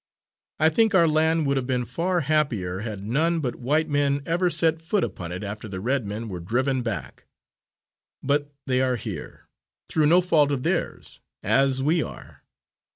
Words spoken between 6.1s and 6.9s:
were driven